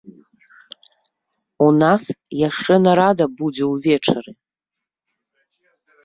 У 1.65 1.67
нас 1.81 2.03
яшчэ 2.47 2.73
нарада 2.85 3.27
будзе 3.41 3.65
ўвечары. 3.73 4.31